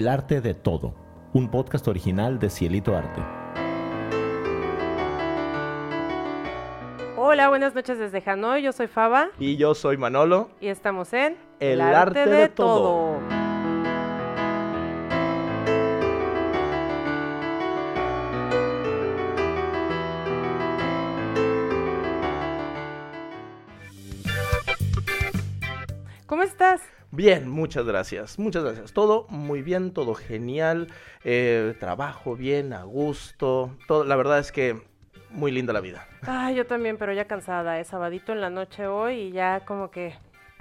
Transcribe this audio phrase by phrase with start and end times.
[0.00, 0.94] El arte de todo,
[1.34, 3.20] un podcast original de Cielito Arte.
[7.18, 8.62] Hola, buenas noches desde Hanoi.
[8.62, 10.48] Yo soy Faba Y yo soy Manolo.
[10.58, 13.16] y estamos en El arte de todo.
[13.18, 13.29] ¿Cómo
[27.20, 28.94] Bien, muchas gracias, muchas gracias.
[28.94, 30.86] Todo muy bien, todo genial,
[31.22, 34.80] eh, trabajo bien, a gusto, todo, la verdad es que
[35.28, 36.08] muy linda la vida.
[36.22, 37.78] Ay, yo también, pero ya cansada.
[37.78, 40.14] Es sabadito en la noche hoy y ya como que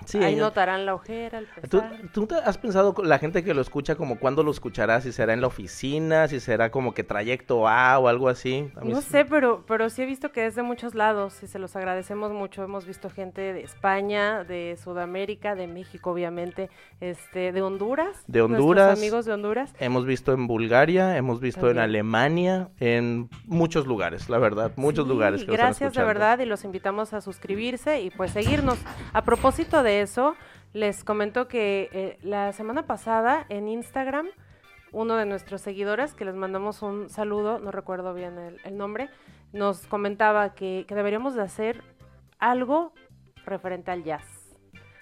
[0.06, 2.00] Sí, ahí notarán la ojera, el ¿Tú, pesar.
[2.14, 5.02] tú has pensado la gente que lo escucha como cuándo lo escuchará?
[5.02, 8.72] Si será en la oficina, si será como que trayecto A o algo así.
[8.76, 11.48] A No sí- sé, pero, pero sí he visto que es de muchos lados y
[11.48, 12.64] se los agradecemos mucho.
[12.64, 16.70] Hemos visto gente de España, de Sudamérica, de México, obviamente,
[17.02, 18.24] este, de Honduras.
[18.28, 18.98] De Honduras.
[18.98, 19.74] amigos de Honduras.
[19.80, 21.80] Hemos visto en Bulgaria, hemos visto en.
[21.80, 26.64] Alemania, en muchos lugares, la verdad, muchos Sí, lugares que Gracias de verdad y los
[26.66, 28.78] invitamos a suscribirse y pues seguirnos.
[29.14, 30.36] A propósito de eso,
[30.74, 34.28] les comento que eh, la semana pasada en Instagram,
[34.92, 39.10] uno de nuestros seguidores, que les mandamos un saludo, no recuerdo bien el, nombre,
[39.52, 41.84] nos comentaba que, que deberíamos de hacer
[42.38, 42.94] algo
[43.46, 44.26] referente al jazz.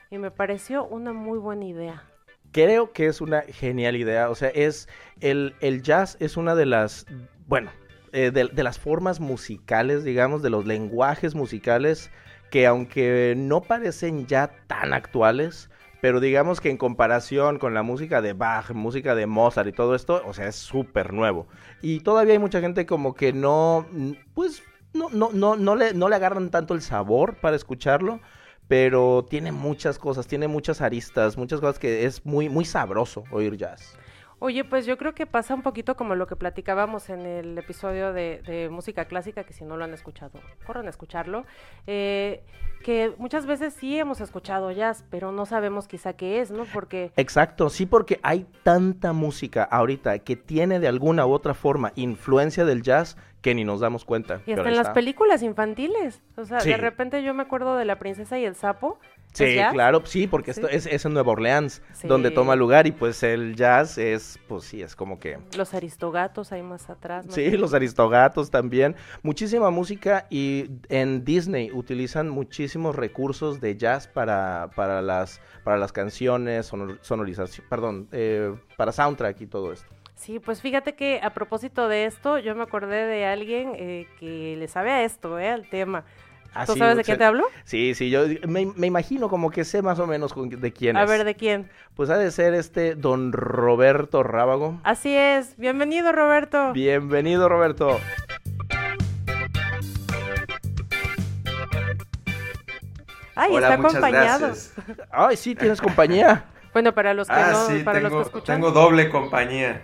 [0.10, 2.04] Y me pareció una muy buena idea.
[2.52, 4.30] Creo que es una genial idea.
[4.30, 4.88] O sea, es
[5.20, 7.06] el, el jazz es una de las,
[7.46, 7.72] bueno,
[8.14, 12.10] eh, de, de las formas musicales, digamos, de los lenguajes musicales
[12.50, 15.70] que aunque no parecen ya tan actuales,
[16.02, 19.96] pero digamos que en comparación con la música de Bach, música de Mozart y todo
[19.96, 21.48] esto, o sea, es súper nuevo.
[21.82, 23.86] Y todavía hay mucha gente como que no,
[24.34, 28.20] pues, no, no, no, no, le, no le agarran tanto el sabor para escucharlo
[28.68, 33.56] pero tiene muchas cosas, tiene muchas aristas, muchas cosas que es muy, muy sabroso oír
[33.58, 33.98] jazz.
[34.40, 38.14] Oye, pues yo creo que pasa un poquito como lo que platicábamos en el episodio
[38.14, 41.44] de, de música clásica, que si no lo han escuchado, corran a escucharlo,
[41.88, 42.44] eh,
[42.84, 46.66] que muchas veces sí hemos escuchado jazz, pero no sabemos quizá qué es, ¿no?
[46.72, 51.92] Porque Exacto, sí, porque hay tanta música ahorita que tiene de alguna u otra forma
[51.96, 54.42] influencia del jazz que ni nos damos cuenta.
[54.46, 56.70] y hasta en las películas infantiles, o sea, Sí.
[56.70, 59.00] de repente yo me acuerdo de La princesa y el sapo.
[59.44, 60.60] ¿Es Sí, claro, sí, porque Sí.
[60.62, 62.08] esto es, es en Nueva Orleans Sí.
[62.08, 65.38] donde toma lugar y pues el jazz es, pues sí, es como que...
[65.58, 67.26] Los aristogatos ahí más atrás.
[67.30, 68.96] Sí, los aristogatos también.
[69.24, 75.92] Muchísima música y en Disney utilizan muchísimos recursos de jazz para, para, las, para las
[75.92, 79.88] canciones, sonor- sonorización, perdón, eh, para soundtrack y todo esto.
[80.16, 84.56] Sí, pues fíjate que a propósito de esto, yo me acordé de alguien eh, que
[84.58, 85.50] le sabe a esto, ¿eh?
[85.50, 86.06] Al tema.
[86.60, 87.44] Ah, ¿Tú sí, sabes de quién te hablo?
[87.66, 90.98] Sí, sí, yo me, me imagino como que sé más o menos con- de quién
[90.98, 91.10] A es.
[91.10, 91.70] ver, ¿de quién?
[91.96, 94.80] Pues ha de ser este don Roberto Rábago.
[94.84, 95.56] Así es.
[95.58, 96.74] Bienvenido, Roberto.
[96.74, 98.00] Bienvenido, Roberto.
[103.36, 104.40] Ay, Hola, está acompañado.
[104.48, 104.74] gracias.
[105.12, 106.46] Ay, sí, tienes compañía.
[106.74, 109.82] Bueno, para los que Ah, no, sí, para los que escuchan, tengo doble compañía.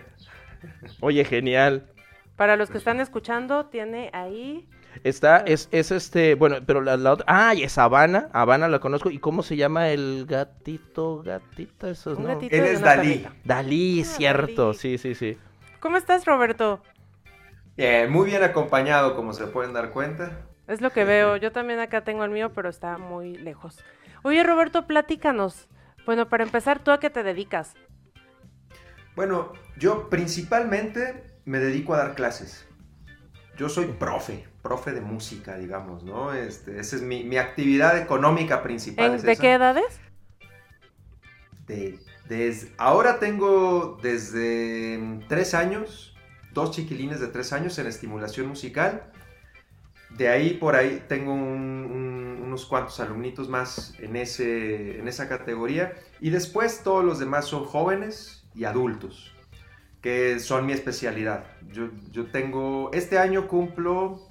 [1.00, 1.88] Oye, genial.
[2.36, 4.68] para los que están escuchando, tiene ahí.
[5.04, 8.80] Está, es, es este, bueno, pero la, la otra, ah, y es Habana, Habana la
[8.80, 12.28] conozco, ¿y cómo se llama el gatito, gatita, esos, Un no?
[12.28, 13.20] gatito Él es Dalí.
[13.22, 13.36] perrita.
[13.44, 14.74] Dalí, Ah, cierto, Dalí.
[14.74, 15.38] sí, sí, sí.
[15.80, 16.82] ¿Cómo estás, Roberto?
[17.78, 20.48] Bien, muy bien acompañado, como se pueden dar cuenta.
[20.68, 21.38] Es lo que veo.
[21.38, 23.84] Yo también acá tengo el mío, pero está muy lejos.
[24.24, 25.68] Oye, Roberto, platícanos.
[26.06, 27.76] Bueno, para empezar, ¿tú a qué te dedicas?
[29.16, 32.68] Bueno, yo principalmente me dedico a dar clases.
[33.58, 36.34] Yo soy profe, profe de música, digamos, ¿no?
[36.34, 39.10] Este, esa es mi, mi actividad económica principal.
[39.12, 40.00] ¿En- es ¿De qué edades?
[41.68, 46.16] De- des- ahora tengo desde mm, tres años,
[46.54, 49.12] dos chiquilines de tres años en estimulación musical.
[50.18, 55.28] De ahí por ahí tengo un- un- unos cuantos alumnitos más en, ese, en esa
[55.28, 55.94] categoría.
[56.22, 59.34] Y después todos los demás son jóvenes y adultos,
[60.02, 61.46] que son mi especialidad.
[61.72, 64.22] Yo, yo tengo, este año cumplo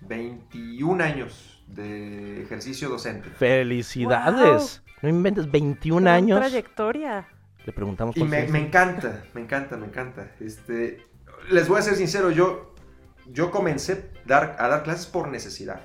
[0.00, 3.28] 21 años de ejercicio docente.
[3.30, 4.82] Felicidades.
[5.02, 6.40] No inventes, 21 Gran años.
[6.40, 7.28] trayectoria.
[7.64, 10.32] Le preguntamos Y por me, encanta, me encanta, me encanta.
[10.40, 11.06] Este,
[11.50, 12.74] les voy a ser sincero, yo,
[13.26, 15.80] yo comencé dar, a dar clases por necesidad.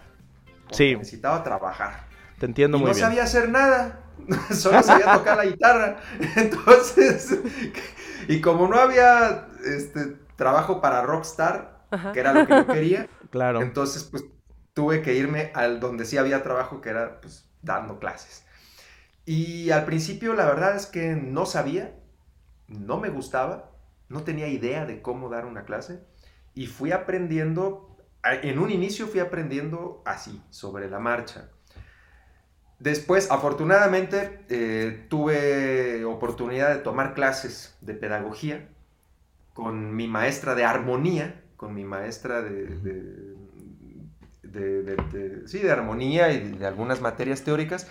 [0.72, 0.96] Sí.
[0.96, 2.08] Necesitaba trabajar.
[2.40, 3.06] Te entiendo y muy no bien.
[3.06, 4.00] sabía hacer nada.
[4.52, 5.98] Solo sabía tocar la guitarra.
[6.36, 7.38] Entonces,
[8.28, 12.12] y como no había este, trabajo para Rockstar, Ajá.
[12.14, 13.08] que era lo que yo quería,
[13.62, 14.24] Entonces pues
[14.74, 18.46] tuve que irme al donde sí había trabajo, que era pues dando clases.
[19.26, 21.96] Y al principio la verdad es que no sabía,
[22.68, 23.72] no me gustaba,
[24.10, 26.04] no tenía idea de cómo dar una clase
[26.54, 31.50] y fui aprendiendo, en un inicio fui aprendiendo así, sobre la marcha.
[32.80, 38.70] Después, afortunadamente, eh, tuve oportunidad de tomar clases de pedagogía
[39.54, 43.38] con mi maestra de armonía, con mi maestra de,
[45.46, 47.90] sí, de armonía y de algunas materias teóricas.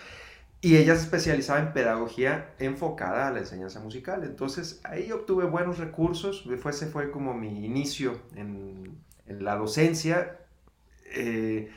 [0.61, 4.25] Y ella se especializaba en pedagogía enfocada a la enseñanza musical.
[4.25, 6.47] Entonces ahí obtuve buenos recursos.
[6.47, 10.41] Ese fue como mi inicio en, la docencia.
[11.07, 11.71] Eh,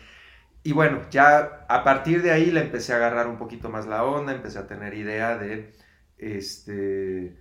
[0.63, 4.03] y bueno, ya a partir de ahí le empecé a agarrar un poquito más la
[4.03, 5.73] onda, empecé a tener idea de
[6.17, 7.37] este,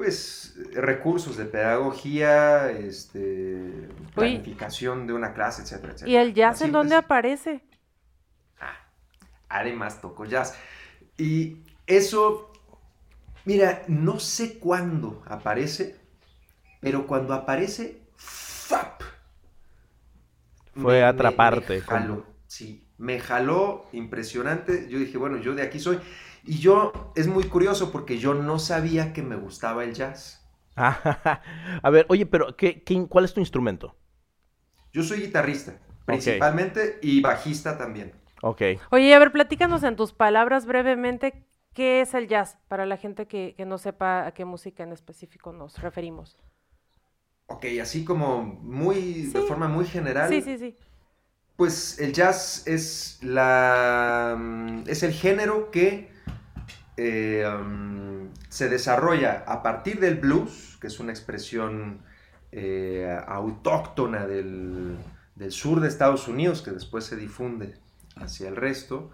[0.00, 6.10] pues recursos de pedagogía, este, planificación de una clase, etcétera, etcétera.
[6.10, 7.60] ¿Y el jazz en dónde aparece?
[8.58, 8.78] Ah,
[9.50, 10.56] además toco jazz.
[11.18, 12.50] Y eso,
[13.44, 16.00] mira, no sé cuándo aparece,
[16.80, 19.02] pero cuando aparece, ¡fap!
[20.76, 21.74] Fue atraparte.
[21.74, 24.88] Me, jaló, sí, me jaló impresionante.
[24.88, 26.00] Yo dije, bueno, yo de aquí soy.
[26.44, 30.48] Y yo, es muy curioso porque yo no sabía que me gustaba el jazz.
[30.76, 33.96] a ver, oye, pero ¿qué, cuál es tu instrumento?
[34.92, 38.12] Yo soy guitarrista, principalmente, y bajista también.
[38.42, 38.62] Ok.
[38.90, 41.44] Oye, a ver, platícanos en tus palabras brevemente
[41.74, 45.52] qué es el jazz para la gente que, no sepa a qué música en específico
[45.52, 46.38] nos referimos.
[47.46, 50.28] Ok, así como muy, de forma muy general.
[50.28, 50.76] Sí, sí, sí.
[51.56, 56.10] Pues el jazz es la mm, es el género que
[57.02, 57.46] eh,
[58.50, 62.02] se desarrolla a partir del blues, que es una expresión
[62.52, 64.98] eh, autóctona del,
[65.34, 67.74] del, sur de Estados Unidos, que después se difunde
[68.16, 69.12] hacia el resto,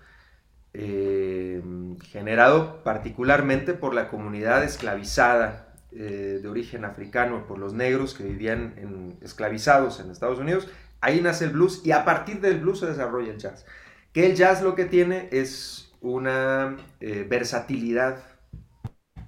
[0.74, 1.62] eh,
[2.02, 5.62] generado particularmente por la comunidad esclavizada
[5.92, 10.68] de origen africano, por los negros que vivían esclavizados en Estados Unidos.
[11.00, 13.64] Ahí nace el blues y a partir del blues se desarrolla el jazz.
[14.12, 18.22] Que el jazz lo que tiene es una eh, versatilidad.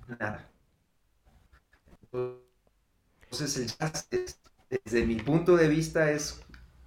[0.06, 0.48] Nada.
[3.22, 4.08] Entonces el jazz,
[4.70, 6.40] desde mi punto de vista, es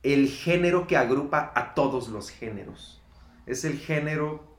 [0.03, 3.01] el género que agrupa a todos los géneros.
[3.45, 4.57] Es el género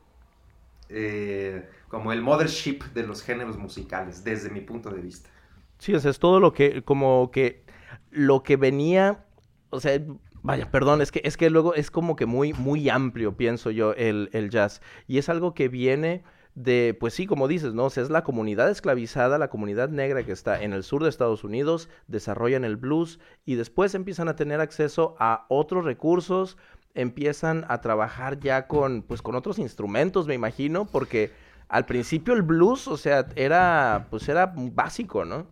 [0.89, 5.31] eh, como el mothership de los géneros musicales, desde mi punto de vista.
[5.79, 7.65] Sí, es todo lo que, como que,
[8.11, 9.25] lo que venía,
[9.71, 10.01] o sea,
[10.43, 13.93] Vaya, perdón, es que, es que luego es como que muy, muy amplio, pienso yo,
[13.95, 14.83] el, el jazz.
[15.07, 16.25] Y es algo que viene
[16.55, 17.85] de, pues sí, como dices, ¿no?
[17.85, 21.09] O sea, es la comunidad esclavizada, la comunidad negra que está en el sur de
[21.09, 26.59] Estados Unidos, desarrollan el blues y después empiezan a tener acceso a otros recursos,
[26.95, 31.31] empiezan a trabajar ya con, pues con otros instrumentos, me imagino, porque
[31.69, 35.47] al principio el blues, o sea, era, pues era básico, ¿no?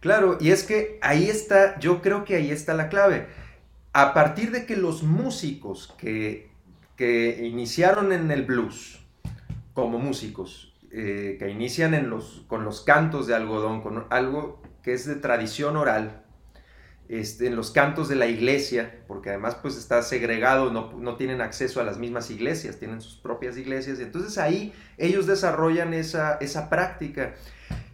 [0.00, 3.26] Claro, y es que ahí está, yo creo que ahí está la clave.
[3.92, 6.50] A partir de que los músicos que,
[6.96, 9.00] que iniciaron en el blues
[9.74, 14.94] como músicos, eh, que inician en los, con los cantos de algodón, con algo que
[14.94, 16.24] es de tradición oral,
[17.08, 21.40] este, en los cantos de la iglesia, porque además pues está segregado, no, no, tienen
[21.40, 26.70] acceso a las mismas iglesias, tienen sus propias iglesias, entonces ahí ellos desarrollan esa, esa
[26.70, 27.34] práctica.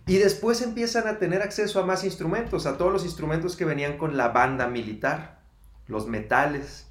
[0.09, 3.99] Y después empiezan a tener acceso a más instrumentos, a todos los instrumentos que venían
[3.99, 5.41] con la banda militar,
[5.89, 6.87] los metales,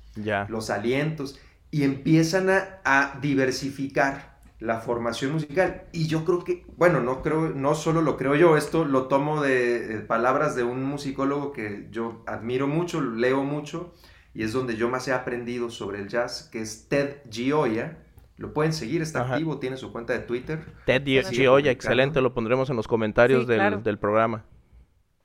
[0.49, 1.39] los alientos,
[1.71, 5.83] y empiezan a, diversificar la formación musical.
[5.93, 9.41] Y yo creo que, bueno, no creo, no solo lo creo yo, esto lo tomo
[9.41, 13.93] de, palabras de un musicólogo que yo admiro mucho, leo mucho,
[14.33, 18.04] y es donde yo más he aprendido sobre el jazz, que es Ted Gioia
[18.37, 20.65] lo pueden seguir, está activo, tiene su cuenta de Twitter.
[20.85, 24.43] Ted Gioia, excelente, lo pondremos en los comentarios del, programa.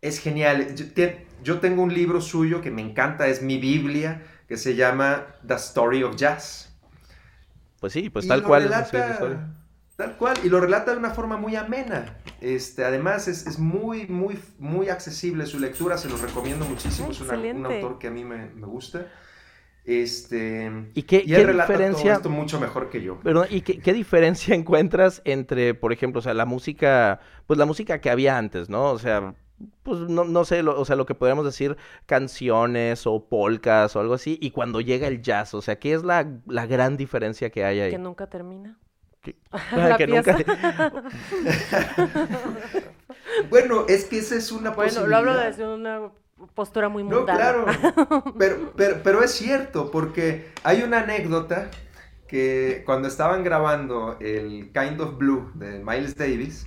[0.01, 0.75] Es genial.
[1.43, 5.55] Yo, tengo un libro suyo que me encanta, es mi Biblia, que se llama The
[5.55, 6.73] Story of Jazz.
[7.81, 8.71] Pues sí, pues tal cual.
[9.97, 12.17] tal cual, y lo relata de una forma muy amena.
[12.41, 17.11] Este, además, es, muy, muy, muy accesible su lectura, se lo recomiendo muchísimo.
[17.11, 19.07] es un autor que a mí me, me gusta.
[19.85, 22.15] Este, ¿Y qué, diferencia?
[22.15, 23.19] esto mucho mejor que yo.
[23.21, 28.01] Perdón, ¿y qué, diferencia encuentras entre, por ejemplo, o sea, la música, pues la música
[28.01, 28.91] que había antes, ¿no?
[28.91, 29.35] O sea,
[29.83, 34.15] pues no, no sé, o sea, lo que podríamos decir canciones o polcas o algo
[34.15, 37.81] así, y cuando llega el jazz, o sea, ¿qué es la, gran diferencia que hay
[37.81, 37.91] ahí?
[37.91, 38.79] Que nunca termina.
[39.23, 39.37] que
[40.09, 40.39] nunca...
[43.49, 46.11] bueno, es que esa es una bueno, lo hablo desde una
[46.55, 47.25] postura muy mundana.
[47.25, 47.67] No, claro,
[48.37, 51.71] pero, pero, es cierto, porque hay una anécdota
[52.29, 56.67] que cuando estaban grabando el Kind of Blue de Miles Davis,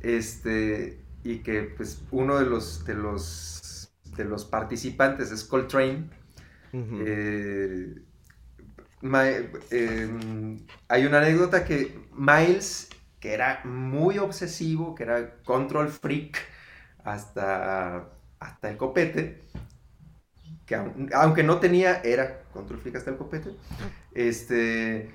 [0.00, 6.10] este, y que pues uno de los, de los, de los participantes es Coltrane.
[6.96, 7.94] Eh,
[9.00, 9.26] Ma-
[9.70, 10.08] eh,
[10.88, 12.88] hay una anécdota que Miles,
[13.20, 16.38] que era muy obsesivo, que era control freak
[17.04, 18.08] hasta,
[18.40, 19.42] hasta el copete,
[20.66, 23.50] que aun- aunque no tenía, era control freak hasta el copete,
[24.14, 25.10] este,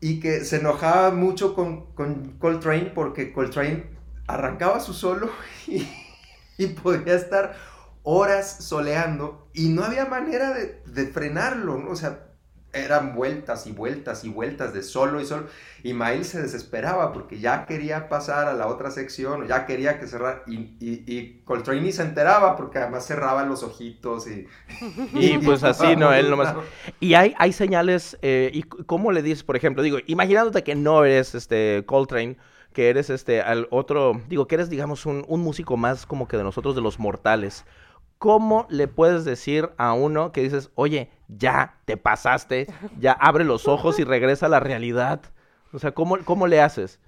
[0.00, 3.86] y que se enojaba mucho con, con Coltrane porque Coltrane
[4.26, 5.30] arrancaba su solo
[6.58, 7.56] y, podía estar
[8.02, 11.88] horas soleando y no había manera de, frenarlo.
[11.90, 12.27] O sea,
[12.72, 15.46] eran vueltas y vueltas y vueltas de solo y solo.
[15.82, 20.06] Y Miles se desesperaba porque ya quería pasar a la otra sección, ya quería que
[20.06, 20.42] cerrara.
[20.46, 24.46] Y, y, y Coltrane ni se enteraba porque además cerraba los ojitos y...
[25.14, 26.12] Y pues así, ¿no?
[26.12, 26.54] Él nomás-.
[27.00, 29.82] Y hay, hay señales, eh, ¿y cómo le dices, por ejemplo?
[29.82, 32.36] Digo, imaginándote que no eres este Coltrane,
[32.72, 36.36] que eres este al otro, digo, que eres, digamos, un, un músico más como que
[36.36, 37.64] de nosotros, de los mortales.
[38.18, 42.66] ¿Cómo le puedes decir a uno que dices, oye, ya te pasaste,
[42.98, 45.22] ya abre los ojos y regresa a la realidad?
[45.72, 47.00] O sea, ¿cómo, cómo le haces?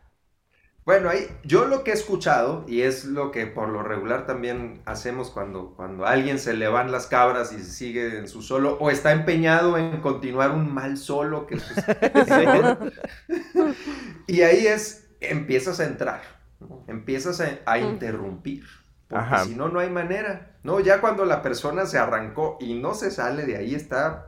[0.85, 4.83] Bueno, ahí, yo lo que he escuchado, y es lo que por lo regular también
[4.87, 8.79] hacemos cuando, cuando a alguien se le van las cabras y sigue en su solo,
[8.81, 11.59] o está empeñado en continuar un mal solo, que
[14.27, 16.23] y ahí es, empiezas a entrar,
[16.59, 16.85] ¿no?
[16.89, 18.65] empiezas a, a interrumpir,
[19.11, 20.79] porque si no, no hay manera, ¿no?
[20.79, 24.27] Ya cuando la persona se arrancó y no se sale de ahí, está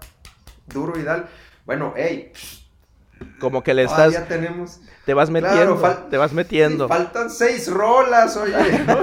[0.67, 1.29] duro y dal,
[1.65, 2.33] bueno, hey,
[3.38, 4.81] Como que le todavía estás, tenemos...
[5.05, 5.76] te vas metiendo,
[6.11, 6.88] te vas metiendo.
[6.88, 8.52] Faltan seis rolas, oye.
[8.87, 8.99] ¿no?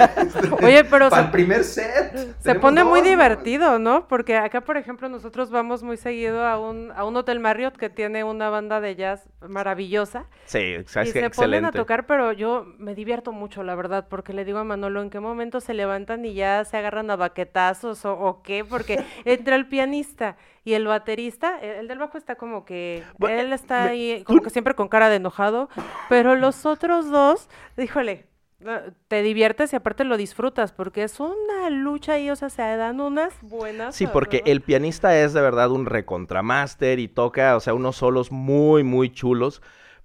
[0.65, 2.35] Oye, pero Para se- el primer set.
[2.39, 4.07] Se pone muy divertido, ¿no?
[4.07, 7.89] Porque acá, por ejemplo, nosotros vamos muy seguido a un, a un hotel Marriott que
[7.89, 10.25] tiene una banda de jazz maravillosa.
[10.45, 11.77] Sí, sabes y se ponen a excelente.
[11.77, 15.19] tocar, pero yo me divierto mucho, la verdad, porque le digo a Manolo en qué
[15.19, 19.67] momento se levantan y ya se agarran a baquetazos o, o qué, porque entre el
[19.67, 20.37] pianista
[20.69, 24.23] y el baterista, el, el del bajo está como que, Bueno, él está me- ahí
[24.23, 25.69] como que siempre con cara de enojado,
[26.09, 28.27] pero los otros dos, híjole,
[28.61, 32.61] eh, te diviertes y aparte lo disfrutas, porque es una lucha ahí, o sea, se
[32.61, 33.95] dan unas buenas.
[33.95, 38.31] Sí, porque el pianista es de verdad un recontramaster y toca, o sea, unos solos
[38.31, 39.61] muy, muy chulos.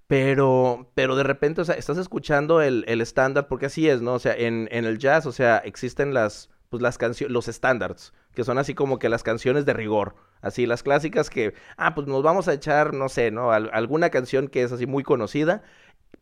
[0.07, 4.13] Pero, pero de repente, o sea, estás escuchando el, el estándar, porque así es, ¿no?
[4.13, 8.13] O sea, en, en el jazz, o sea, existen las, pues las canciones, los estándares,
[8.35, 12.07] que son así como que las canciones de rigor, así, las clásicas que, ah, pues
[12.07, 13.51] nos vamos a echar, no sé, ¿no?
[13.51, 15.63] Al- alguna canción que es así muy conocida,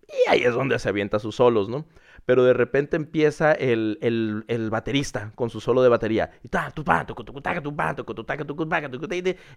[0.08, 1.86] y ahí es donde se avienta sus solos, ¿no?
[2.26, 6.32] Pero de repente empieza el, el, el baterista con su solo de batería.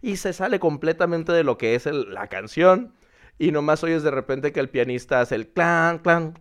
[0.03, 2.95] Y, se sale completamente de lo que es la canción.
[3.39, 6.35] Y nomás oyes de repente que el pianista hace el clan, clan.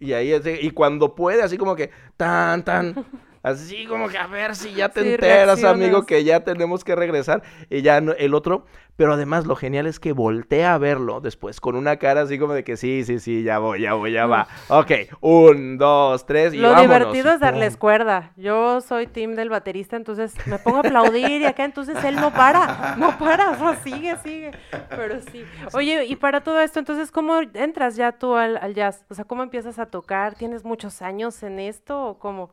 [0.00, 3.06] Y ahí es y cuando puede, así como que tan, tan.
[3.48, 6.94] Así como que a ver si ya te Sí, enteras, amigo, que ya tenemos que
[6.94, 7.42] regresar.
[7.70, 8.64] Y ya no- el otro,
[8.96, 12.52] pero además lo genial es que voltea a verlo después con una cara así como
[12.54, 14.48] de que sí, sí, sí, ya voy, ya voy, ya va.
[14.68, 14.90] Ok,
[15.20, 16.88] un, dos, tres y Lo vámonos.
[17.12, 17.80] divertido es darles pum.
[17.80, 18.32] cuerda.
[18.36, 22.32] Yo soy team del baterista, entonces me pongo a aplaudir y acá entonces él no
[22.32, 24.50] para, no para, o sea, sigue, sigue.
[24.90, 25.44] Pero sí.
[25.72, 29.04] Oye, y para todo esto, entonces, ¿cómo entras ya tú al, al jazz?
[29.08, 30.34] O sea, ¿cómo empiezas a tocar?
[30.34, 32.50] ¿Tienes muchos años en esto o cómo?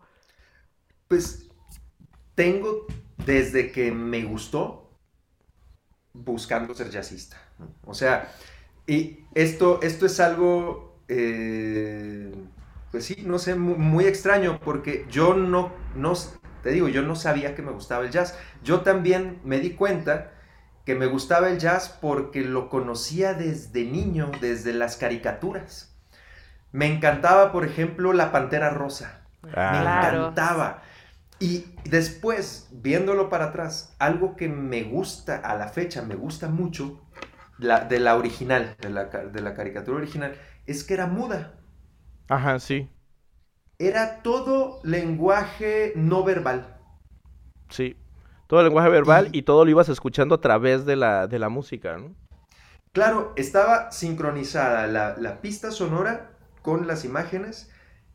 [1.08, 1.50] Pues
[2.36, 2.88] tengo
[3.26, 4.90] desde que me gustó
[6.14, 7.38] buscando ser jazzista.
[7.86, 8.32] O sea,
[8.88, 12.34] y esto, esto es algo, eh,
[12.92, 16.14] pues sí, no sé, mu- muy, extraño porque yo no, no,
[16.64, 18.38] te digo, yo no sabía que me gustaba el jazz.
[18.64, 20.32] Yo también me di cuenta
[20.86, 25.96] que me gustaba el jazz porque lo conocía desde niño, desde las caricaturas.
[26.72, 29.22] Me encantaba, por ejemplo, La Pantera Rosa.
[29.54, 29.72] Ah.
[29.72, 30.84] Me encantaba.
[31.40, 37.02] Y después, viéndolo para atrás, algo que me gusta a la fecha, me gusta mucho,
[37.60, 41.54] la, de la original, de la, de la caricatura original, es que era muda.
[42.28, 42.88] Ajá, sí,
[43.80, 46.76] Era todo lenguaje no verbal.
[47.70, 47.96] sí.
[48.48, 51.40] Todo el lenguaje verbal Y- y todo lo ibas escuchando a través de la, de
[51.40, 52.16] la música, ¿no?
[52.94, 56.32] Claro, estaba sincronizada la, la pista sonora
[56.64, 57.70] con las imágenes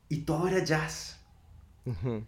[0.09, 1.21] y todo era jazz.
[1.87, 2.25] Ujú.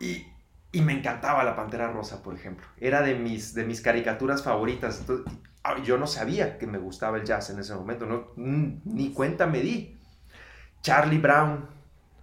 [0.00, 0.26] Y,
[0.72, 2.66] y me encantaba la Pantera Rosa, por ejemplo.
[2.78, 5.00] Era de mis, de mis caricaturas favoritas.
[5.00, 5.26] Entonces,
[5.64, 8.06] ah, yo no sabía que me gustaba el jazz en ese momento.
[8.06, 9.96] No, ni cuenta me di.
[10.82, 11.66] Charlie Brown.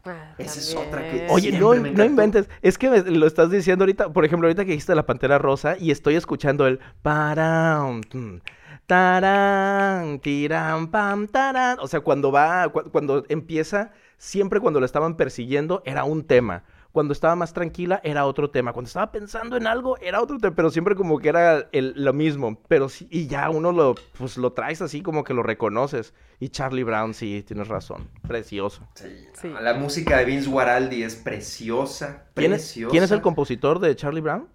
[0.06, 1.26] Ah, Esa es otra que-.
[1.30, 2.50] Oye, no, no inventes.
[2.62, 5.78] Es que me- lo estás diciendo ahorita, por ejemplo, ahorita que dijiste la Pantera Rosa
[5.80, 8.40] y estoy escuchando el param, tum,
[8.88, 11.78] taran, tiram, pam, taran.
[11.80, 16.64] O sea, cuando va, cu- cuando empieza, siempre cuando la estaban persiguiendo era un tema.
[16.96, 18.72] Cuando estaba más tranquila era otro tema.
[18.72, 20.56] Cuando estaba pensando en algo era otro tema.
[20.56, 22.58] Pero siempre como que era el- lo mismo.
[22.70, 26.14] Pero sí, y ya uno lo, pues lo traes así como que lo reconoces.
[26.40, 28.08] Y Charlie Brown, sí, tienes razón.
[28.26, 28.88] Precioso.
[28.94, 29.54] Sí, Sí.
[29.62, 32.92] La música de Vince Guaraldi es preciosa, ¿Quién es, preciosa.
[32.92, 34.48] quién es el compositor de Charlie Brown?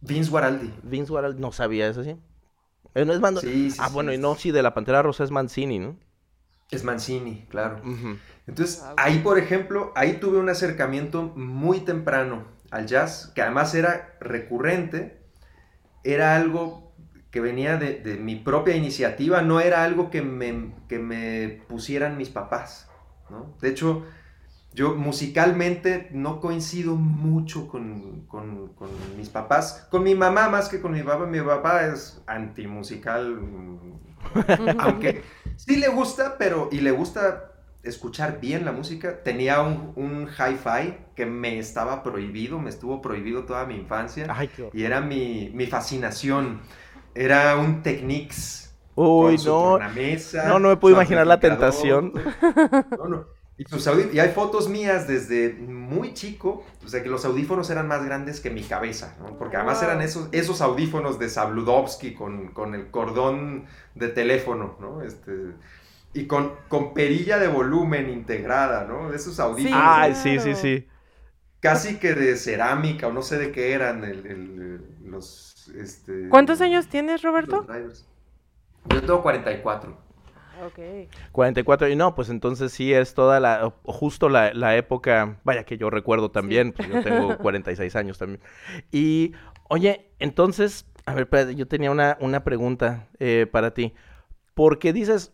[0.00, 0.72] Vince Guaraldi.
[0.82, 1.40] Vince Guaraldi.
[1.40, 2.16] No sabía eso, ¿sí?
[2.96, 5.00] Eh, no es Mando- Sí, sí, ah, sí, bueno, y no, sí, de la Pantera
[5.02, 5.96] Rosa es Mancini, ¿no?
[6.72, 7.76] Es Mancini, claro.
[7.84, 8.16] Ujú.
[8.48, 8.96] Entonces, Wow.
[8.96, 15.20] ahí, por ejemplo, ahí tuve un acercamiento muy temprano al jazz, que además era recurrente,
[16.04, 16.92] era algo
[17.30, 22.16] que venía de, de mi propia iniciativa, no era algo que me, que me pusieran
[22.16, 22.88] mis papás,
[23.28, 23.56] ¿no?
[23.60, 24.04] De hecho,
[24.72, 30.80] yo musicalmente no coincido mucho con, con- con mis papás, con mi mamá más que
[30.80, 33.92] con mi papá, mi papá es antimusical, mm,
[34.78, 35.24] aunque
[35.56, 37.52] sí le gusta, pero y le gusta
[37.82, 39.22] escuchar bien la música.
[39.22, 44.48] Tenía un, un hi-fi que me estaba prohibido, me estuvo prohibido toda mi infancia Ay,
[44.48, 46.60] qué y era mi, mi fascinación.
[47.14, 48.74] Era un Technics.
[48.94, 49.62] Uy, con su no.
[49.62, 52.12] tornamesa, No, no me puedo imaginar la tentación.
[52.96, 53.26] No, no.
[53.56, 57.88] Y, sus y hay fotos mías desde muy chico, o sea que los audífonos eran
[57.88, 59.36] más grandes que mi cabeza, ¿no?
[59.36, 63.66] porque además eran esos, esos audífonos de Sabludovsky con, con el cordón
[63.96, 65.02] de teléfono, ¿no?
[65.02, 65.32] Este,
[66.14, 69.12] y con, con perilla de volumen integrada, ¿no?
[69.12, 70.14] Esos audífonos claro.
[70.14, 70.86] sí, sí, sí.
[71.60, 75.68] casi que de cerámica o no sé de qué eran el- el- los...
[75.76, 77.66] Este, ¿Cuántos años tienes, Roberto?
[78.90, 79.96] Yo tengo 44.
[80.66, 80.78] Ok.
[81.32, 85.78] 44, y no, pues entonces sí es toda la, justo la, la época, vaya que
[85.78, 88.40] yo recuerdo también, pues yo tengo 46 años también.
[88.90, 89.32] Y,
[89.68, 93.94] oye, entonces, a ver, espérate, yo tenía una, una pregunta eh, para ti.
[94.54, 95.32] ¿Por qué dices,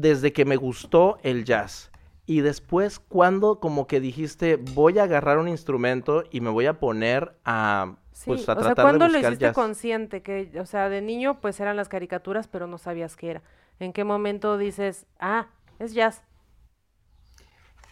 [0.00, 1.90] desde que me gustó el jazz,
[2.26, 6.78] y después, cuando como que dijiste, voy a agarrar un instrumento y me voy a
[6.78, 9.54] poner a, Sí, pues, a o sea, tratar de ¿cuándo lo hiciste jazz?
[9.54, 10.22] consciente?
[10.22, 13.42] Que, o sea, de niño pues eran las caricaturas, pero no sabías qué era.
[13.80, 16.22] ¿En qué momento dices, ah, es jazz?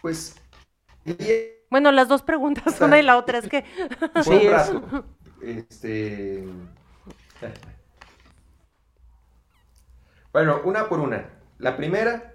[0.01, 0.35] Pues...
[1.05, 1.15] y-
[1.69, 3.63] Bueno, las dos preguntas, una y la otra, es que...
[4.23, 4.73] Sí, es-.
[5.41, 6.45] Este.
[10.31, 11.25] Bueno, una por una.
[11.59, 12.33] La primera,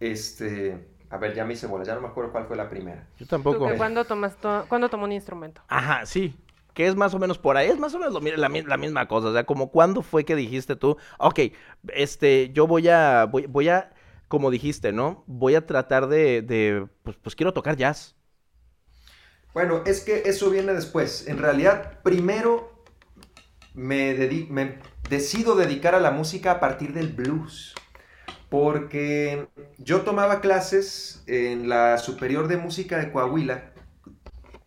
[0.00, 0.88] este.
[1.10, 3.06] A ver, ya me hice bola, ya no me acuerdo cuál fue la primera.
[3.18, 3.68] Yo ¿tú tampoco.
[3.76, 5.62] ¿Cuándo, tomas to- ¿Cuándo tomó un instrumento?
[5.68, 6.34] Ajá, sí.
[6.74, 8.76] Que es más o menos por ahí, es más o menos lo la, mi- la
[8.76, 9.28] misma cosa.
[9.28, 11.40] O sea, como cuándo fue que dijiste tú, ok,
[11.88, 13.92] este, yo voy a, voy, voy a,
[14.28, 15.24] como dijiste, ¿no?
[15.26, 18.14] Voy a tratar de, de pues, pues quiero tocar jazz.
[19.54, 21.26] Bueno, es que eso viene después.
[21.28, 22.82] En realidad, primero
[23.74, 24.14] me,
[24.50, 27.74] me decido dedicar a la música a partir del blues.
[28.48, 33.72] Porque yo tomaba clases en la Superior de Música de Coahuila,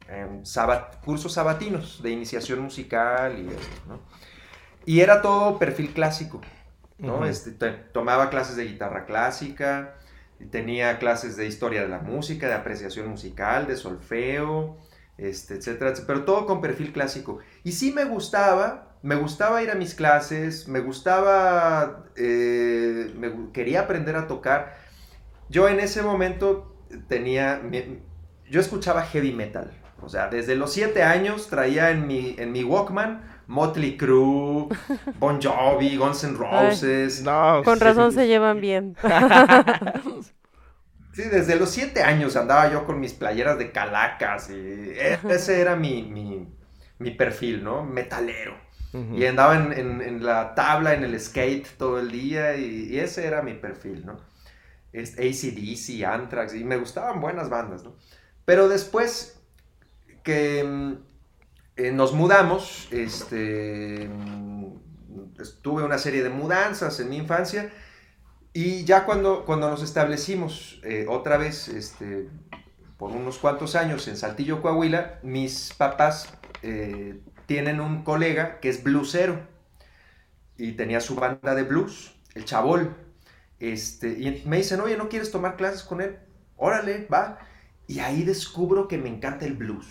[0.07, 3.99] en sabat- cursos sabatinos de iniciación musical y esto, ¿no?
[4.85, 6.41] Y era todo perfil clásico,
[6.99, 7.15] ¿no?
[7.17, 7.25] Ujú.
[7.25, 9.95] Este, te- tomaba clases de guitarra clásica,
[10.51, 14.77] tenía clases de historia de la música, de apreciación musical, de solfeo,
[15.17, 17.39] este, etcétera, etcétera, pero todo con perfil clásico.
[17.63, 23.81] Y sí me gustaba, me gustaba ir a mis clases, me gustaba, eh, me quería
[23.81, 24.75] aprender a tocar.
[25.49, 26.75] Yo en ese momento
[27.07, 27.61] tenía,
[28.49, 29.71] yo escuchaba heavy metal.
[30.01, 34.69] O sea, desde los siete años traía en mi, en mi Walkman Motley Crue,
[35.13, 37.21] Bon Jovi, Guns N' Roses.
[37.23, 37.79] No, Con sí.
[37.79, 38.95] razón se llevan bien.
[41.11, 45.59] Sí, desde los siete años andaba yo con mis playeras de calacas y e- ese
[45.61, 46.47] era mi, mi-
[46.99, 47.83] mi perfil, ¿no?
[47.83, 48.55] Metalero.
[48.93, 49.15] Ujú.
[49.15, 52.99] Y andaba en, en- en la tabla, en el skate todo el día y, y
[52.99, 54.17] ese era mi perfil, ¿no?
[54.93, 57.95] ACDC, Anthrax y me gustaban buenas bandas, ¿no?
[58.45, 59.39] Pero después
[60.23, 60.93] que mm,
[61.77, 64.73] eh, nos mudamos, este, mm,
[65.61, 67.71] tuve una serie de mudanzas en mi infancia
[68.53, 72.27] y ya cuando, cuando nos establecimos eh, otra vez, este,
[72.97, 76.29] por unos cuantos años en Saltillo, Coahuila, mis papás
[76.63, 79.39] eh, tienen un colega que es bluesero
[80.55, 82.95] y tenía su banda de blues, el Chabol.
[83.59, 86.19] Este, y me dicen, oye, ¿no quieres tomar clases con él?
[86.57, 87.39] Órale, va.
[87.87, 89.87] Y ahí descubro que me encanta el blues.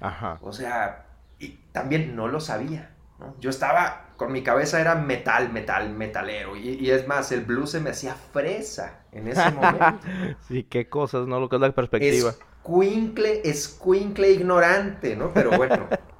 [0.00, 0.38] Ajá.
[0.40, 1.06] O sea,
[1.38, 2.90] y también no lo sabía.
[3.20, 3.36] ¿no?
[3.38, 6.56] Yo estaba, con mi cabeza era metal, metal, metalero.
[6.56, 10.00] Y, y es más, el blues se me hacía fresa en ese momento.
[10.48, 11.38] Sí, qué cosas, ¿no?
[11.38, 12.34] Lo que es la perspectiva.
[12.58, 15.32] Escuincle, escuincle ignorante, ¿no?
[15.32, 15.86] Pero bueno,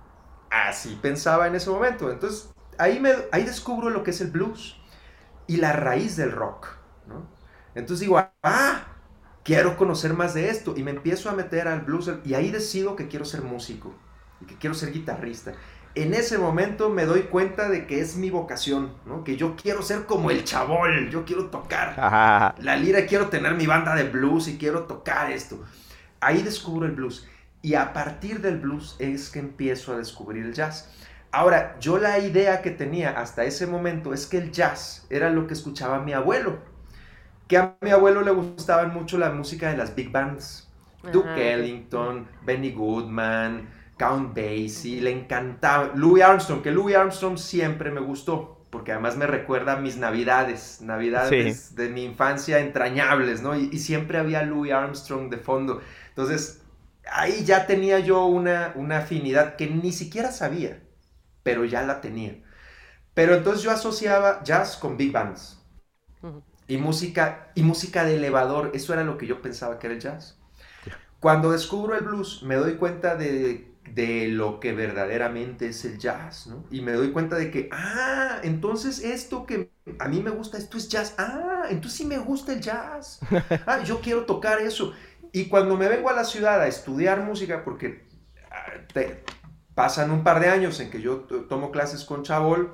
[0.73, 2.11] así pensaba en ese momento.
[2.11, 4.77] Entonces, ahí, me, ahí descubro lo que es el blues
[5.47, 6.69] y la raíz del rock,
[7.07, 7.27] ¿no?
[7.75, 8.83] Entonces digo, ah,
[9.45, 12.97] quiero conocer más de esto y me empiezo a meter al blues y ahí decido
[12.97, 13.95] que quiero ser músico
[14.41, 15.53] y que quiero ser guitarrista.
[15.95, 19.25] En ese momento me doy cuenta de que es mi vocación, ¿no?
[19.25, 21.95] que yo quiero ser como el chabol, yo quiero tocar
[22.59, 25.63] la lira, quiero tener mi banda de blues y quiero tocar esto.
[26.21, 27.27] Ahí descubro el blues
[27.63, 30.91] y a partir del blues es que empiezo a descubrir el jazz.
[31.31, 35.47] Ahora, yo la idea que tenía hasta ese momento es que el jazz era lo
[35.47, 36.59] que escuchaba mi abuelo.
[37.47, 40.69] Que a mi abuelo le gustaban mucho la música de las big bands.
[41.11, 45.93] Duke Ellington, Benny Goodman, Count Basie, le encantaba.
[45.95, 50.81] Louis Armstrong, que Louis Armstrong siempre me gustó, porque además me recuerda a mis navidades,
[50.81, 53.57] navidades de mi infancia entrañables, ¿no?
[53.57, 55.81] Y, y, siempre había Louis Armstrong de fondo.
[56.11, 56.62] Entonces,
[57.11, 60.83] ahí ya tenía yo una, una afinidad que ni siquiera sabía
[61.45, 62.43] pero ya la tenía.
[63.15, 65.59] Pero entonces yo asociaba jazz con big bands.
[66.69, 70.01] Y música, y música de elevador, eso era lo que yo pensaba que era el
[70.01, 70.39] jazz.
[71.21, 76.49] Cuando descubro el blues, me doy cuenta de, de lo que verdaderamente es el jazz,
[76.49, 76.67] ¿no?
[76.71, 80.79] Y me doy cuenta de que, ah, entonces esto que a mí me gusta, esto
[80.79, 81.15] es jazz.
[81.19, 83.25] Ah, entonces sí me gusta el jazz.
[83.67, 84.93] Ah, yo quiero tocar eso.
[85.33, 88.05] Y cuando me vengo a la ciudad a estudiar música, porque
[88.51, 89.25] ah, te,
[89.75, 92.73] pasan un par de años en que yo tomo clases con Chabol,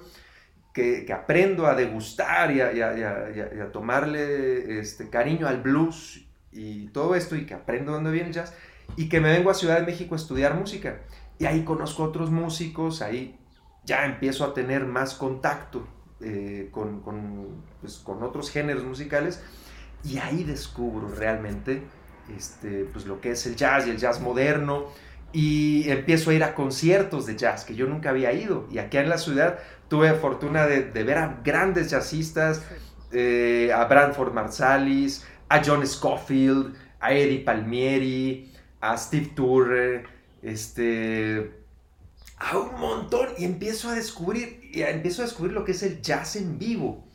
[0.73, 7.47] que, aprendo a degustar y a, tomarle este, cariño al blues y todo esto, y
[7.47, 8.55] que aprendo dónde viene el jazz,
[8.97, 11.01] y que me vengo a Ciudad de México a estudiar música.
[11.39, 13.39] Y ahí conozco a otros músicos, ahí
[13.85, 15.87] ya empiezo a tener más contacto
[16.21, 17.01] eh, con,
[17.81, 19.43] pues, con, otros géneros musicales,
[20.05, 21.83] y ahí descubro realmente
[22.37, 24.87] este, pues, lo que es el jazz y el jazz moderno
[25.33, 28.67] y empiezo a ir a conciertos de jazz que yo nunca había ido.
[28.71, 32.63] Y aquí en la ciudad tuve fortuna de, ver a grandes jazzistas,
[33.13, 40.05] eh, a Branford Marsalis, a John Scofield, a Eddie Palmieri, a Steve Turre,
[40.43, 41.53] este,
[42.39, 43.29] a un montón.
[43.39, 47.08] Y empiezo a descubrir, y empiezo a descubrir lo que es el jazz en vivo.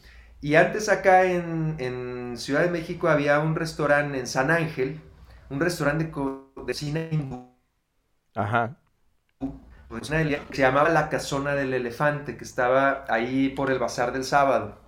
[0.44, 5.00] Y antes acá en, en Ciudad de México había un restaurante en San Ángel,
[5.50, 6.12] un restaurante
[6.68, 7.10] de cine
[8.36, 8.76] Ajá.
[9.88, 14.82] Pues se llamaba La Casona del Elefante, que estaba ahí por el Bazar del Sábado.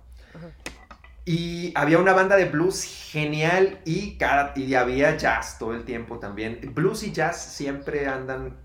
[1.24, 4.18] Y había una banda de blues genial y,
[4.56, 6.60] y había jazz todo el tiempo también.
[6.74, 8.58] Blues y jazz siempre andan...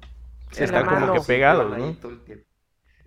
[0.58, 1.96] están como que pegados, ¿no?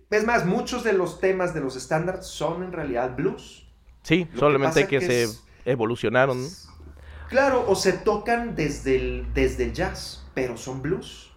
[0.09, 3.64] Es más, muchos de los temas de los estándares son en realidad blues.
[4.05, 5.27] Sí, solamente que, se
[5.65, 6.37] evolucionaron.
[7.27, 11.33] Claro, o se tocan desde el, desde el jazz, pero son blues.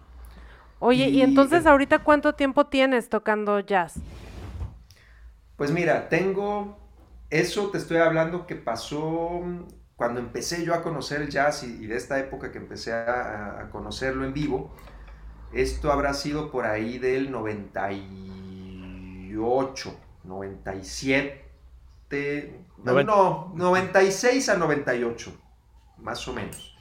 [0.77, 3.95] Oye, ¿y, entonces ahorita cuánto tiempo tienes tocando jazz?
[5.55, 6.77] Pues mira, tengo,
[7.31, 9.41] eso te estoy hablando que pasó
[9.95, 14.25] cuando empecé yo a conocer el jazz y, de esta época que empecé a, conocerlo
[14.25, 14.75] en vivo,
[15.53, 21.48] esto habrá sido por ahí del 98, 97,
[22.83, 25.31] no, 96 a 98,
[25.97, 26.75] más o menos.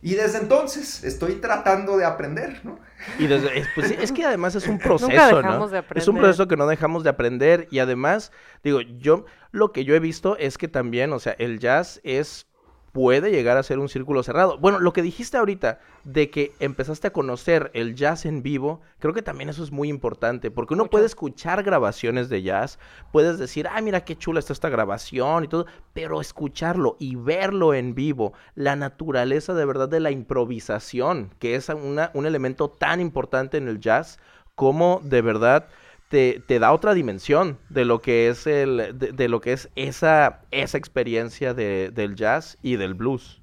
[0.00, 2.78] Y desde entonces estoy tratando de aprender, ¿no?
[3.18, 5.68] Y desde, pues, es que además es un proceso, ¿no?
[5.94, 8.30] Es un proceso que no dejamos de aprender y además,
[8.62, 12.46] digo, yo lo que yo he visto es que también, o sea, el jazz es
[12.92, 14.58] puede llegar a ser un círculo cerrado.
[14.58, 19.14] Bueno, lo que dijiste ahorita de que empezaste a conocer el jazz en vivo, creo
[19.14, 22.78] que también eso es muy importante, porque uno puede escuchar grabaciones de jazz,
[23.12, 27.74] puedes decir, ah, mira qué chula está esta grabación y todo, pero escucharlo y verlo
[27.74, 33.00] en vivo, la naturaleza de verdad de la improvisación, que es una, un elemento tan
[33.00, 34.18] importante en el jazz,
[34.54, 35.68] como de verdad
[36.08, 40.78] te, da otra dimensión de lo que es el, de, lo que es esa, esa
[40.78, 43.40] experiencia del jazz y del blues.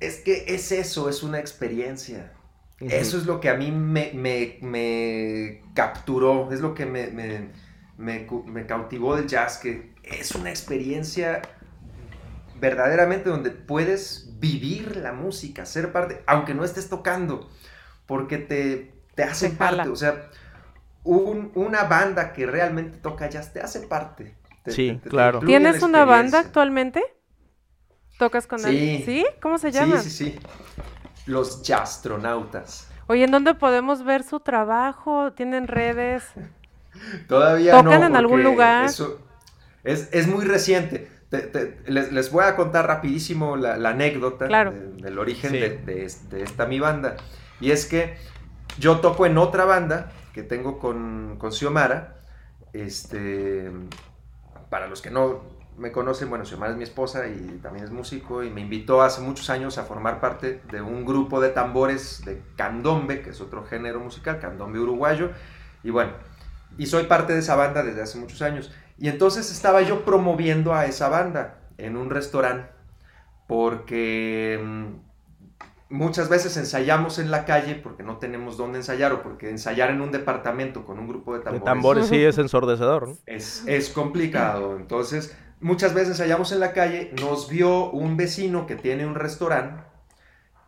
[0.00, 2.32] Es que es eso, es una experiencia.
[2.80, 9.58] Eso es lo que a mí me, capturó, es lo que me, cautivó del jazz,
[9.58, 11.42] que es una experiencia
[12.58, 17.48] verdaderamente donde puedes vivir la música, ser parte, aunque no estés tocando,
[18.06, 20.28] porque te, te hace parte, o sea,
[21.04, 24.36] una banda que realmente toca jazz te hace parte.
[24.66, 25.40] sí, claro.
[25.40, 27.02] ¿Tienes una banda actualmente?
[28.18, 29.04] ¿Tocas con alguien?
[29.04, 29.26] ¿Sí?
[29.40, 30.00] ¿Cómo se llama?
[30.00, 30.38] Sí, sí, sí.
[31.26, 32.88] Los Jastronautas.
[33.06, 35.32] Oye, ¿en dónde podemos ver su trabajo?
[35.32, 36.24] ¿Tienen redes?
[37.28, 38.84] Todavía ¿Tocan no, en algún lugar?
[38.84, 39.18] Eso
[39.82, 41.08] es, muy reciente.
[41.86, 47.16] les, voy a contar rapidísimo la, anécdota del origen de, esta mi banda.
[47.60, 48.16] Y es que
[48.78, 52.22] yo toco en otra banda que tengo con, con Xiomara,
[52.72, 53.70] este,
[54.70, 55.42] para los que no
[55.76, 59.20] me conocen, bueno, hermana es mi esposa y también es músico y me invitó hace
[59.20, 63.64] muchos años a formar parte de un grupo de tambores de candombe, que es otro
[63.64, 65.30] género musical, candombe uruguayo.
[65.82, 66.12] Y bueno,
[66.78, 68.70] y soy parte de esa banda desde hace muchos años.
[68.98, 72.70] Y entonces estaba yo promoviendo a esa banda en un restaurante
[73.48, 75.11] porque mm,
[75.92, 80.00] muchas veces ensayamos en la calle porque no tenemos dónde ensayar o porque ensayar en
[80.00, 83.18] un departamento con un grupo de De tambores, tambores sí es ensordecedor, ¿no?
[83.26, 84.76] es, es complicado.
[84.76, 89.82] Entonces, muchas veces ensayamos en la calle, nos vio un vecino que tiene un restaurante,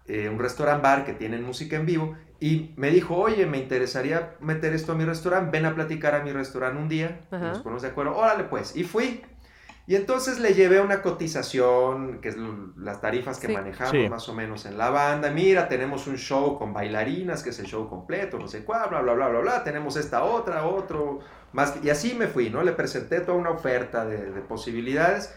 [0.07, 4.37] eh, un restaurant bar que tiene música en vivo, y me dijo, oye, me interesaría
[4.41, 7.83] meter esto a mi restaurante, ven a platicar a mi restaurante un día, nos ponemos
[7.83, 9.23] de acuerdo, órale pues, y fui.
[9.87, 12.37] Y entonces le llevé una cotización, que es
[12.77, 13.53] las tarifas que Sí.
[13.53, 14.09] manejamos Sí.
[14.09, 15.31] más o menos en la banda.
[15.31, 19.03] Mira, tenemos un show con bailarinas, que es el show completo, no sé cuál, bla,
[19.03, 19.64] bla, bla, bla, bla.
[19.64, 21.18] Tenemos esta otra, otro,
[21.53, 21.75] más.
[21.83, 22.62] Y así me fui, ¿no?
[22.62, 25.35] Le presenté toda una oferta de, de posibilidades.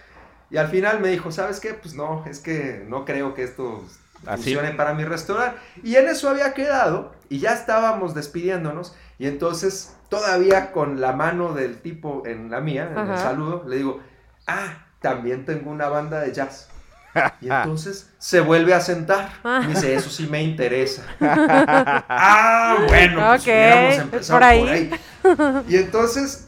[0.49, 1.73] Y al final me dijo, ¿sabes qué?
[1.73, 3.83] Pues no, es que no creo que esto
[4.25, 4.43] Así.
[4.53, 5.59] funcione para mi restaurante.
[5.83, 8.95] Y en eso había quedado, y ya estábamos despidiéndonos.
[9.19, 13.17] Y entonces, todavía con la mano del tipo en la mía, en el Ajá.
[13.17, 13.99] saludo, le digo,
[14.47, 16.69] ah, también tengo una banda de jazz.
[17.41, 19.29] Y entonces se vuelve a sentar.
[19.63, 21.03] Y dice, eso sí me interesa.
[21.21, 24.91] ah, bueno, pues Ok, hubiéramos es empezado por ahí.
[25.23, 25.63] por ahí.
[25.67, 26.47] Y entonces,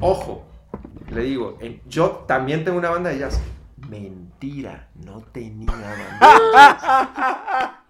[0.00, 0.46] ojo,
[1.08, 3.40] le digo, yo también tengo una banda de jazz.
[3.88, 7.80] Mentira, no tenía banda.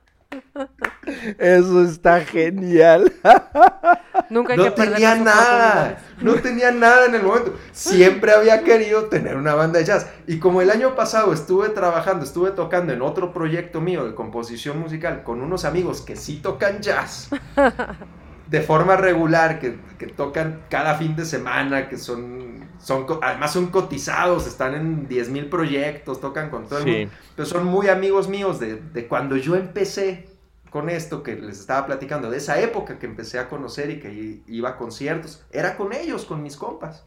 [1.38, 3.12] Eso está genial.
[4.30, 7.54] Nunca hay No que tenía nada, no tenía nada en el momento.
[7.72, 10.06] Siempre había querido tener una banda de jazz.
[10.26, 14.78] Y como el año pasado estuve trabajando, estuve tocando en otro proyecto mío de composición
[14.80, 17.30] musical con unos amigos que sí tocan jazz.
[18.46, 23.68] De forma regular, que, que tocan cada fin de semana, que son, son, además son
[23.68, 27.06] cotizados, están en 10 mil proyectos, tocan con todo el mundo.
[27.34, 30.28] Pero son muy amigos míos de, de cuando yo empecé
[30.70, 34.42] con esto que les estaba platicando, de esa época que empecé a conocer y que
[34.46, 35.44] iba a conciertos.
[35.50, 37.06] Era con ellos, con mis compas,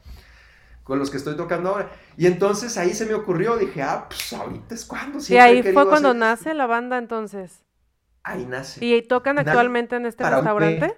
[0.83, 1.91] con los que estoy tocando ahora.
[2.17, 5.19] Y entonces ahí se me ocurrió, dije, ah, pues ahorita es cuando.
[5.27, 6.13] Y ahí fue cuando hacer esto".
[6.15, 7.63] nace la banda entonces.
[8.23, 8.83] Ahí nace.
[8.83, 10.95] ¿Y tocan actualmente en este un restaurante?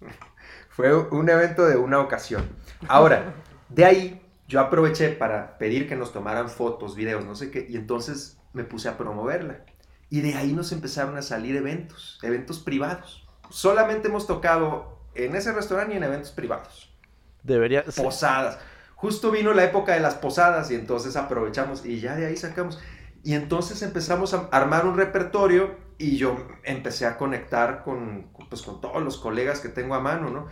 [0.70, 2.48] Fue un evento de una ocasión.
[2.86, 3.34] Ahora,
[3.68, 7.76] de ahí yo aproveché para pedir que nos tomaran fotos, videos, no sé qué, y
[7.76, 9.64] entonces me puse a promoverla.
[10.10, 13.26] Y de ahí nos empezaron a salir eventos, eventos privados.
[13.50, 16.94] Solamente hemos tocado en ese restaurante y en eventos privados.
[17.42, 17.84] Debería.
[17.84, 18.58] Posadas.
[18.94, 22.78] Justo vino la época de las posadas y entonces aprovechamos y ya de ahí sacamos.
[23.22, 28.80] Y entonces empezamos a armar un repertorio y yo empecé a conectar con, pues, con
[28.80, 30.46] todos los colegas que tengo a mano, ¿no?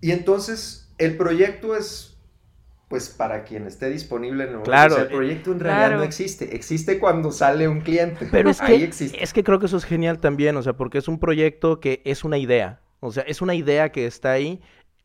[0.00, 2.18] Y entonces el proyecto es,
[2.88, 4.62] pues para quien esté disponible, ¿no?
[4.62, 5.98] Claro, O sea, el proyecto en realidad claro.
[5.98, 6.56] no existe.
[6.56, 8.26] Existe cuando sale un cliente.
[8.32, 9.22] Pero es Ahí que, existe.
[9.22, 12.00] es que creo que eso es genial también, o sea, porque es un proyecto que
[12.04, 14.60] es una idea, o sea, es una idea que está ahí,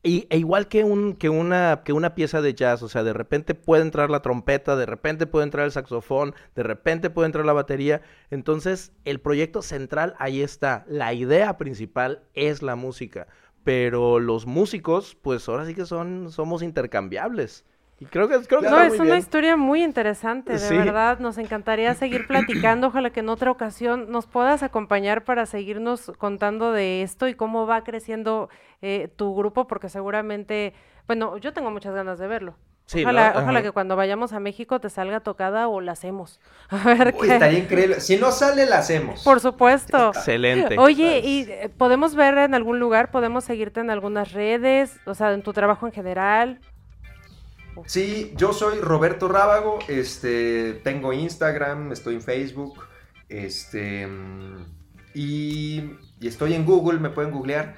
[0.05, 3.11] y, e igual que, un, que, una, que una pieza de jazz, o sea, de
[3.11, 7.43] repente puede entrar la trompeta, de repente puede entrar el saxofón, de repente puede entrar
[7.43, 13.27] la batería, entonces el proyecto central ahí está, la idea principal es la música,
[13.63, 17.65] pero los músicos, pues ahora sí que son, somos intercambiables,
[17.99, 19.17] y creo que, creo que No, es muy una bien.
[19.19, 20.75] historia muy interesante, de Sí.
[20.77, 21.19] verdad.
[21.19, 22.87] Nos encantaría seguir platicando.
[22.87, 27.65] Ojalá que en otra ocasión nos puedas acompañar para seguirnos contando de esto y cómo
[27.67, 28.49] va creciendo
[28.81, 30.73] eh, tu grupo, porque seguramente,
[31.07, 32.55] bueno, yo tengo muchas ganas de verlo.
[32.87, 33.39] Sí, ojalá, ¿no?
[33.39, 36.39] ojalá que cuando vayamos a México te salga tocada o la hacemos.
[36.69, 37.33] A ver Uy, qué.
[37.33, 37.99] estaría increíble.
[37.99, 39.23] Si no sale, la hacemos.
[39.23, 40.09] Por supuesto.
[40.15, 40.77] Excelente.
[40.77, 41.47] Oye, ¿y
[41.79, 43.09] podemos ver en algún lugar?
[43.09, 44.99] ¿Podemos seguirte en algunas redes?
[45.07, 46.59] O sea, en tu trabajo en general.
[47.85, 52.79] Sí, yo soy Roberto Rábago, este, tengo Instagram, estoy en Facebook,
[53.29, 54.65] este, mm,
[55.13, 57.75] y, y estoy en Google, me pueden googlear.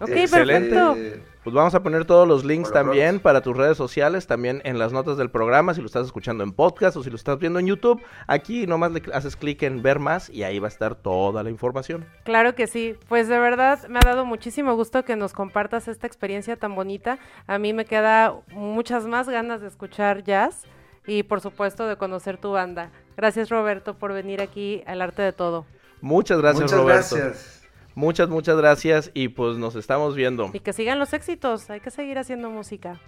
[0.00, 0.74] Ok, Excelente.
[0.74, 1.26] perfecto.
[1.42, 3.22] Pues vamos a poner todos los links también pronto.
[3.22, 6.50] para tus redes sociales, también en las notas del programa, si lo estás escuchando en
[6.52, 8.02] podcast o si lo estás viendo en YouTube.
[8.26, 11.50] Aquí nomás le haces clic en ver más y ahí va a estar toda la
[11.50, 12.04] información.
[12.24, 12.96] Claro que sí.
[13.08, 17.20] Pues de verdad me ha dado muchísimo gusto que nos compartas esta experiencia tan bonita.
[17.46, 20.64] A mí me queda muchas más ganas de escuchar jazz
[21.06, 22.90] y por supuesto de conocer tu banda.
[23.16, 25.64] Gracias Roberto por venir aquí al arte de todo.
[26.00, 27.16] Muchas gracias, Muchas Roberto.
[27.16, 27.55] gracias.
[27.96, 30.50] Muchas, muchas gracias y pues nos estamos viendo.
[30.52, 31.70] Y que sigan los éxitos.
[31.70, 33.00] Hay que seguir haciendo música.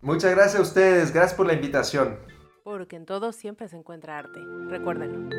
[0.00, 2.16] Muchas gracias a ustedes, gracias por la invitación.
[2.62, 4.38] Porque en todo siempre se encuentra arte.
[4.68, 5.36] Recuérdenlo.